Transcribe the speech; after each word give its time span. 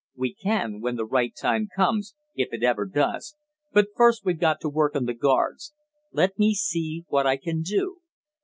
"We 0.15 0.33
can, 0.33 0.81
when 0.81 0.95
the 0.95 1.05
right 1.05 1.31
time 1.39 1.67
comes 1.75 2.15
if 2.33 2.51
it 2.53 2.63
ever 2.63 2.87
does 2.87 3.35
but 3.71 3.85
first 3.95 4.25
we've 4.25 4.39
got 4.39 4.59
to 4.61 4.67
work 4.69 4.95
on 4.95 5.05
the 5.05 5.13
guards. 5.13 5.75
Let 6.11 6.39
me 6.39 6.55
see 6.55 7.05
what 7.09 7.27
I 7.27 7.37
can 7.37 7.61
do? 7.61 7.99